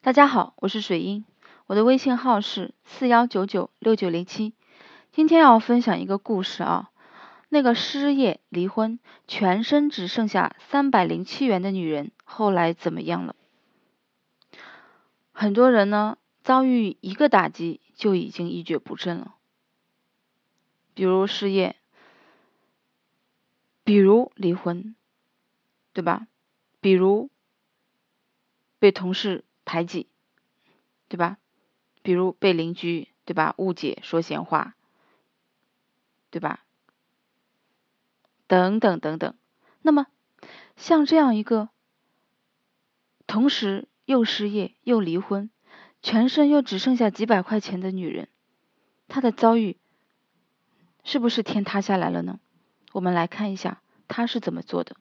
[0.00, 1.24] 大家好，我是水英，
[1.66, 4.54] 我的微信号是四幺九九六九零七。
[5.10, 6.92] 今天要分享一个故事啊，
[7.48, 13.34] 那个失业、离婚，全身只剩下三百零七元的女人，后来怎么样了？
[15.32, 19.34] 很多人呢，遭遇一个打击就已经一蹶不振了，
[20.94, 21.74] 比如失业，
[23.82, 24.94] 比如离婚，
[25.92, 26.28] 对吧？
[26.80, 27.30] 比如
[28.78, 29.44] 被同事。
[29.68, 30.08] 排挤，
[31.08, 31.36] 对吧？
[32.00, 33.54] 比如被邻居，对吧？
[33.58, 34.74] 误解说闲话，
[36.30, 36.64] 对吧？
[38.46, 39.34] 等等等等。
[39.82, 40.06] 那么，
[40.76, 41.68] 像这样一个
[43.26, 45.50] 同时又失业又离婚，
[46.00, 48.28] 全身又只剩下几百块钱的女人，
[49.06, 49.76] 她的遭遇
[51.04, 52.40] 是不是天塌下来了呢？
[52.92, 54.96] 我们来看一下她是怎么做的。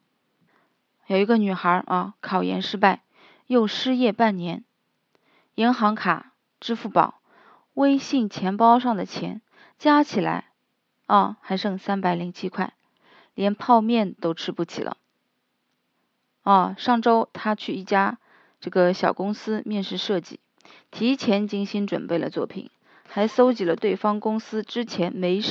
[1.05, 3.03] 有一个女孩啊，考研失败。
[3.47, 4.65] 又失业半年，
[5.55, 7.21] 银行卡、支付宝、
[7.73, 9.41] 微信钱包上的钱
[9.79, 10.51] 加起来，
[11.05, 12.73] 啊，还剩三百零七块，
[13.33, 14.97] 连泡面都吃不起了。
[16.43, 18.19] 啊，上周他去一家
[18.59, 20.41] 这个小公司面试设计，
[20.91, 22.69] 提前精心准备了作品，
[23.07, 25.41] 还搜集了对方公司之前没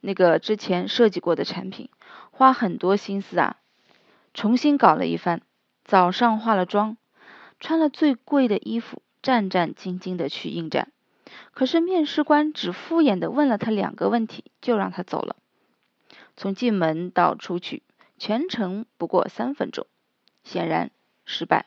[0.00, 1.88] 那个之前设计过的产品，
[2.30, 3.56] 花很多心思啊，
[4.34, 5.40] 重新搞了一番。
[5.84, 6.98] 早上化了妆。
[7.60, 10.92] 穿了最贵的衣服，战战兢兢的去应战，
[11.52, 15.36] 可是面试官只敷衍的问了他两个问题，就让他走了。
[16.36, 17.82] 从进门到出去，
[18.18, 19.86] 全程不过三分钟，
[20.42, 20.90] 显然
[21.24, 21.66] 失败。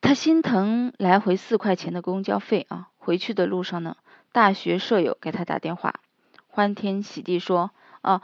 [0.00, 2.88] 他心疼来回四块钱的公交费啊！
[2.96, 3.96] 回去的路上呢，
[4.32, 6.00] 大学舍友给他打电话，
[6.46, 8.22] 欢天喜地说：“啊，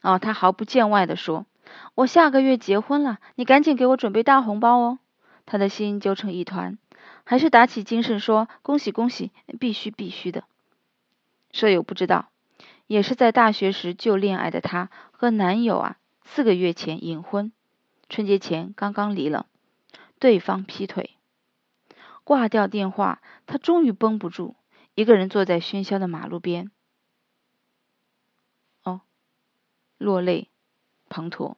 [0.00, 1.46] 啊，他毫不见外的说。”
[1.94, 4.98] 我下个月结婚了，你赶紧给我准备大红包哦！
[5.46, 6.78] 他的心揪成一团，
[7.24, 10.44] 还是打起精神说：“恭喜恭喜，必须必须的。”
[11.50, 12.30] 舍友不知道，
[12.86, 17.50] 也是在大学时就恋爱的她和男友啊，四个月前隐婚，
[18.08, 19.46] 春节前刚刚离了，
[20.18, 21.16] 对方劈腿。
[22.22, 24.54] 挂掉电话，她终于绷不住，
[24.94, 26.70] 一个人坐在喧嚣的马路边，
[28.84, 29.00] 哦，
[29.96, 30.48] 落泪。
[31.08, 31.54] 滂沱。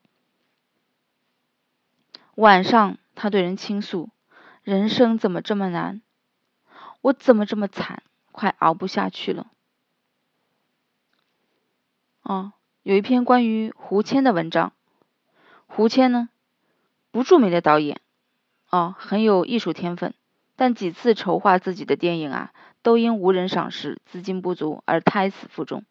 [2.41, 4.09] 晚上，他对人倾诉
[4.65, 6.01] ：“人生怎么这么难？
[7.03, 8.03] 我怎么这么惨？
[8.33, 9.49] 快熬不下去了。”
[12.25, 14.73] 啊，有一篇关于胡谦的文章。
[15.67, 16.31] 胡谦呢，
[17.11, 18.01] 不著名的导演，
[18.71, 20.15] 啊，很有艺术天分，
[20.57, 25.85] 但几次筹划自己的电影啊，都因无人赏识、资金不足而胎死腹中。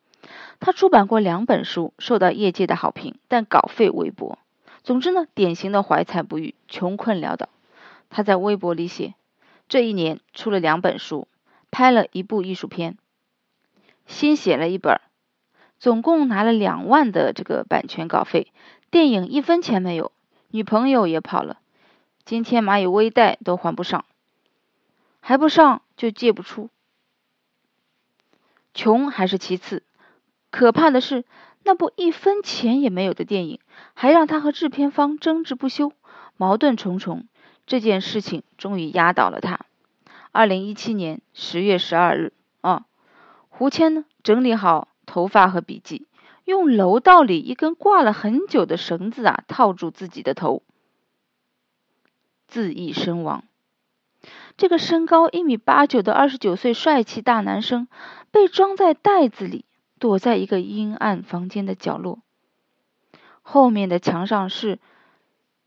[0.60, 4.40] 他出版过两本书，受到业界的好评，但稿费微薄。
[4.90, 7.48] 总之呢，典型的怀才不遇，穷困潦倒。
[8.10, 9.14] 他在微博里写：
[9.68, 11.28] 这一年出了两本书，
[11.70, 12.98] 拍了一部艺术片，
[14.08, 15.00] 新写了一本，
[15.78, 18.52] 总共拿了两万的这个版权稿费，
[18.90, 20.12] 电影一分钱没有，
[20.48, 21.60] 女朋友也跑了，
[22.26, 24.06] 今天蚂蚁微贷都还不上，
[25.20, 26.72] 还不上就借不出。
[28.74, 29.84] 穷还是其次。
[30.50, 31.26] 可怕的是，
[31.64, 33.60] 那部一分钱也没有的电影，
[33.94, 35.92] 还让他和制片方争执不休，
[36.38, 37.28] 矛盾重重。
[37.66, 39.60] 这件事情终于压倒了他。
[40.32, 42.86] 二零一七年十月十二日，啊，
[43.50, 46.08] 胡谦呢整理好头发和笔记，
[46.46, 50.64] 用楼道里一根挂了很久的绳子啊套住自己的头，
[52.48, 53.44] 自缢身亡。
[54.58, 57.88] 这个身高一米八九的二十九岁帅气大男生，
[58.32, 59.66] 被装在袋子里。
[60.00, 62.20] 躲在一个阴暗房间的角落，
[63.42, 64.80] 后面的墙上是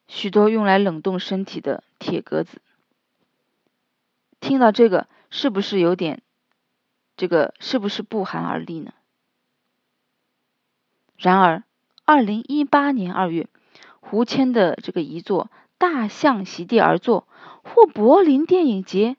[0.08, 2.60] 许多用来冷冻身体的铁格子。
[4.40, 6.22] 听到这个，是不是有点
[7.16, 8.92] 这个是不是不寒而栗呢？
[11.16, 11.62] 然而，
[12.04, 13.48] 二零一八年二月，
[14.00, 15.44] 胡谦的这个遗作
[15.78, 17.28] 《大象席地而坐》
[17.68, 19.16] 获柏林电影节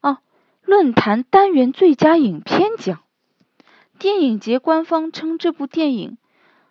[0.00, 0.20] 啊
[0.60, 3.00] 论坛单元最佳影片奖。
[3.98, 6.18] 电影节官方称这部电影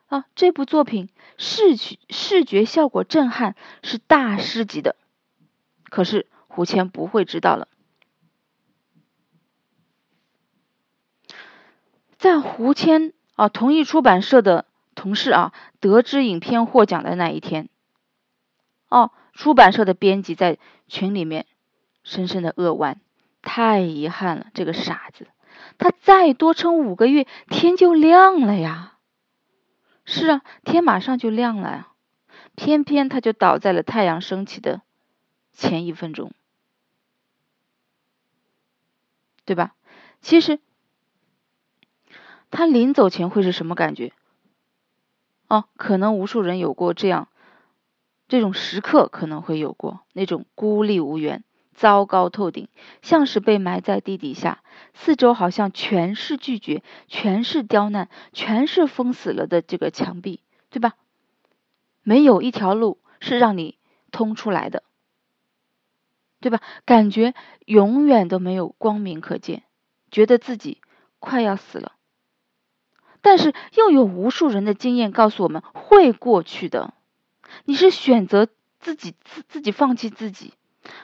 [0.07, 4.95] 啊，这部作品视觉视觉效果震撼，是大师级的。
[5.89, 7.67] 可是胡谦不会知道了，
[12.17, 17.69] 在胡谦啊同一出版社的同事啊得知影片获奖的那一天，
[18.89, 20.57] 哦，出版社的编辑在
[20.87, 21.45] 群里面
[22.03, 23.01] 深深的扼腕，
[23.41, 25.27] 太遗憾了，这个傻子。
[25.77, 28.97] 他再多撑五个月，天就亮了呀！
[30.05, 31.91] 是啊，天马上就亮了呀！
[32.55, 34.81] 偏偏他就倒在了太阳升起的
[35.51, 36.31] 前一分钟，
[39.43, 39.75] 对吧？
[40.21, 40.59] 其实
[42.49, 44.13] 他临走前会是什么感觉？
[45.47, 47.27] 哦，可能无数人有过这样
[48.27, 51.43] 这种时刻，可能会有过那种孤立无援、
[51.75, 52.69] 糟糕透顶，
[53.01, 54.63] 像是被埋在地底下，
[54.93, 60.39] 四周好像全是拒绝，全是刁难，全是封死了的这个墙壁，
[60.69, 60.93] 对吧？
[62.01, 63.77] 没有一条路是让你
[64.11, 64.83] 通出来的，
[66.39, 66.61] 对吧？
[66.85, 67.33] 感觉
[67.65, 69.63] 永远都没有光明可见，
[70.11, 70.79] 觉得自己
[71.19, 71.91] 快要死了。
[73.21, 76.93] 但是又有无数人的经验告诉我们会过去的。
[77.65, 78.47] 你是选择
[78.79, 80.53] 自己自自己放弃自己，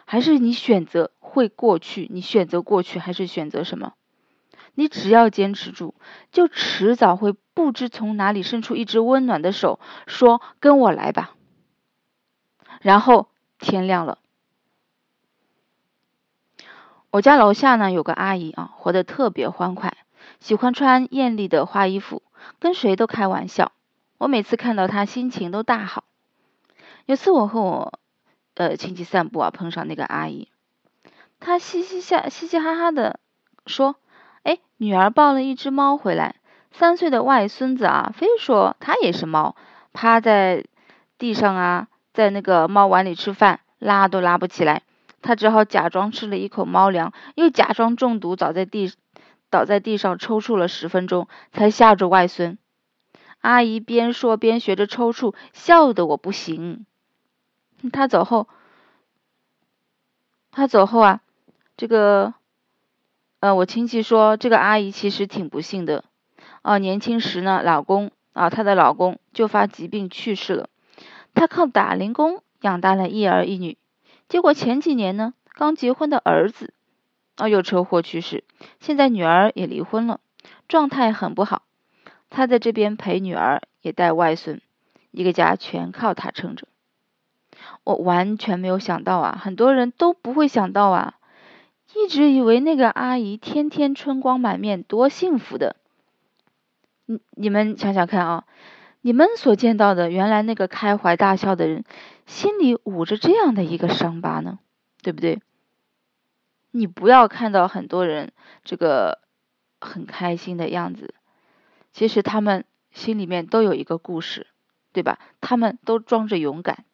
[0.06, 2.08] 还是你选择会过去？
[2.12, 3.94] 你选择过去还是选择什么？
[4.74, 5.96] 你只要坚持住，
[6.32, 11.36] 就迟早会不知从哪里伸出一只温暖的手，说跟我来吧。
[12.82, 13.30] 然后
[13.60, 14.18] 天亮了。
[17.10, 19.98] 我家楼下呢有个阿姨啊，活得特别欢快。
[20.40, 22.24] 喜欢穿艳丽的花衣服，
[22.60, 23.74] 跟谁都开玩笑。
[24.18, 26.06] 我每次看到她，心情都大好。
[27.06, 28.00] 有次我和我
[28.70, 30.48] 呃亲戚散步啊，碰上那个阿姨，
[31.40, 33.20] 她嘻嘻笑，嘻嘻哈哈的
[33.66, 33.96] 说
[34.44, 36.36] ：“哎，女儿抱了一只猫回来，
[36.72, 39.56] 三岁的外孙子啊，非说他也是猫，
[39.94, 40.66] 趴在
[41.18, 44.84] 地上啊，在那个猫碗里吃饭，拉都拉不起来。
[45.22, 48.94] 他只好假装吃了一口猫粮，又假装中毒，倒在地。”
[49.52, 52.58] 倒在地上抽搐了十分钟，才吓着外孙。
[53.42, 56.86] 阿姨边说边学着抽搐，笑得我不行。
[57.90, 58.48] 他走后，
[60.52, 61.22] 他走后啊，
[61.78, 62.34] 这个，
[63.40, 66.04] 呃，我亲戚说这个阿姨其实挺不幸的。
[66.62, 70.70] 啊，年轻时呢，老公啊，她的老公就发疾病去世了，
[71.34, 73.78] 她靠打零工养大了一儿一女。
[74.30, 76.74] 结果前几年呢，刚结婚的儿子。
[77.38, 78.44] 啊，又车祸去世，
[78.80, 80.20] 现在女儿也离婚了，
[80.68, 81.64] 状态很不好。
[82.30, 84.62] 他在这边陪女儿，也带外孙，
[85.10, 86.68] 一个家全靠他撑着。
[87.84, 91.16] 我完全没有想到啊，很多人都不会想到啊，
[91.96, 95.76] 一直以为那个阿姨天天春光满面，多幸福的。
[97.06, 98.46] 你你们想想看啊，
[99.02, 101.84] 你们所见到的原来那个开怀大笑的人，
[102.26, 104.60] 心里捂着这样的一个伤疤呢，
[105.02, 105.42] 对不对？
[106.72, 108.32] 你不要看到很多人
[108.64, 109.20] 这个
[109.82, 111.16] 很开心的样子，
[111.92, 114.48] 其实他们心里面都有一个故事，
[114.94, 115.20] 对吧？
[115.42, 116.86] 他们都装着勇敢。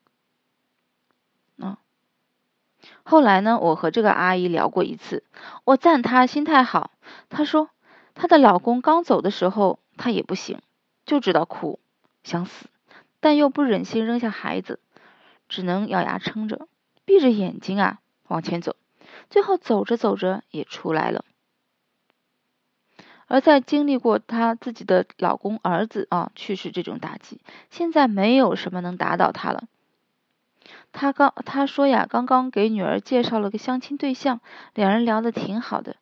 [3.09, 5.23] 后来呢，我和这个阿姨聊过一次，
[5.63, 6.91] 我赞她心态好。
[7.29, 7.69] 她说
[8.15, 10.59] 她的老公刚走的时候，她也不行，
[11.05, 11.79] 就知道哭，
[12.25, 12.65] 想死，
[13.21, 14.81] 但又不忍心扔下孩子，
[15.47, 16.67] 只能咬牙撑着，
[17.05, 18.75] 闭着眼睛啊往前走。
[19.29, 21.23] 最后走着走着也出来了，
[23.27, 27.39] 而在经历过她自己的老公儿子啊去世这种打击，
[27.71, 29.63] 现在没有什么能打倒她了。
[30.91, 34.41] 他刚他说呀，刚刚给女儿介绍了个相亲对象，
[34.73, 35.95] 两人聊得挺好的，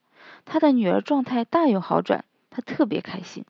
[0.45, 3.45] 他的女儿状态大有好转，他特别开心。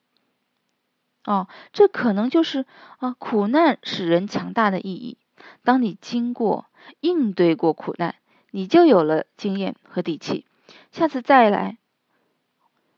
[1.25, 2.65] 哦，这可能就是
[2.97, 5.17] 啊苦难使人强大的意义。
[5.63, 6.65] 当你经过
[6.99, 8.15] 应对过苦难。
[8.51, 10.45] 你就有了经验和底气，
[10.93, 11.77] 下次再来，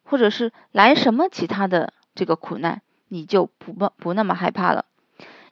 [0.03, 4.85] 或者是来什么其他的这个苦难，你就不不那么害怕了，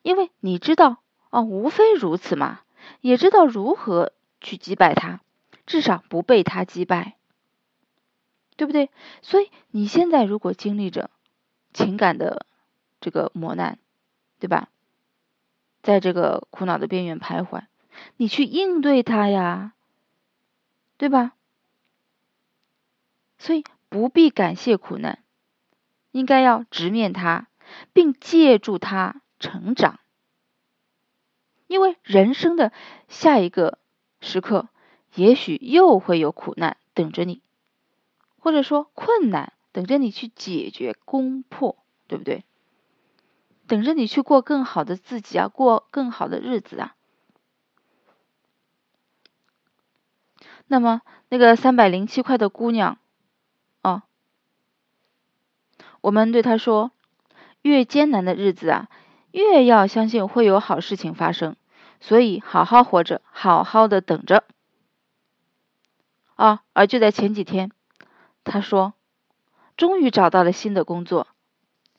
[0.03, 0.97] 因为你知道
[1.35, 2.61] 哦，无非如此嘛，
[3.01, 5.19] 也知道如何去击败他，
[5.65, 7.17] 至少不被他击败，
[8.55, 8.89] 对不对？
[9.21, 11.09] 所以你现在如果经历着
[11.73, 12.45] 情感的
[13.01, 13.79] 这个磨难，
[14.39, 14.69] 对吧？
[15.83, 17.63] 在这个苦恼的边缘徘徊，
[18.15, 19.73] 你去应对他呀。
[20.97, 21.33] 对吧？
[23.37, 25.19] 所以不必感谢苦难，
[26.11, 27.47] 应该要直面它，
[27.91, 29.99] 并借助它成长。
[31.67, 32.71] 因为人生的
[33.07, 33.79] 下一个
[34.21, 34.69] 时刻，
[35.15, 37.41] 也许又会有苦难等着你，
[38.39, 42.43] 或者说困难等着你去解决攻破，对不对？
[43.67, 46.95] 等着你去过更好的自己啊，过更好的日子啊。
[50.67, 52.99] 那么，那个三百零七块的姑娘，
[53.81, 54.03] 哦，
[56.01, 56.91] 我们对她说：
[57.61, 58.89] 越艰难的日子啊，
[59.35, 61.57] 越要相信会有好事情发生，
[61.99, 64.45] 所以好好活着，好好的等着。
[66.35, 67.71] 啊，而就在前几天，
[68.45, 68.93] 他说，
[69.75, 71.27] 终于找到了新的工作，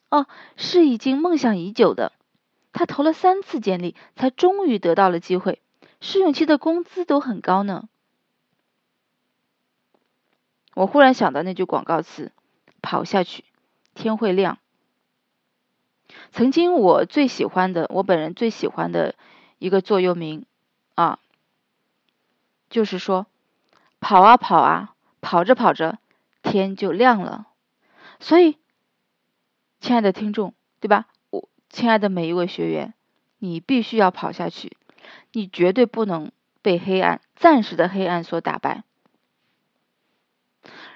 [0.09, 0.27] 哦，
[0.57, 2.13] 是已经梦想已久的。
[2.73, 5.61] 他投了三次简历，才终于得到了机会，
[6.01, 7.91] 试用期的工资都很高呢。
[10.75, 12.33] 我忽然想到那句广告词
[12.81, 13.45] ：“跑下去，
[13.95, 14.59] 天会亮。”
[16.33, 19.15] 曾经我最喜欢的，我本人最喜欢的
[19.59, 20.45] 一个座右铭
[20.95, 21.19] 啊，
[22.69, 23.27] 就是说
[24.01, 25.99] ：“跑啊跑啊，跑着跑着，
[26.43, 27.47] 天就亮了。”
[28.21, 28.59] 所以，
[29.81, 31.07] 亲爱的听众，对吧？
[31.31, 32.95] 我亲爱的每一位学员，
[33.39, 34.77] 你必须要跑下去，
[35.33, 38.85] 你绝对不能被黑暗暂时的黑暗所打败。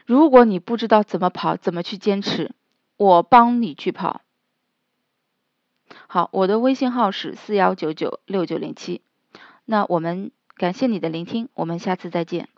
[0.06, 2.52] 如果你不知道怎么跑，怎么去坚持，
[2.96, 4.22] 我帮你去跑。
[6.12, 9.00] 好，我的微信号是四幺九九六九零七。
[9.64, 12.48] 那我们感谢你的聆听，我们下次再见。